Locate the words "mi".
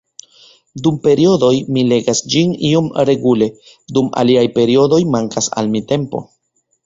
1.75-1.83, 5.75-5.83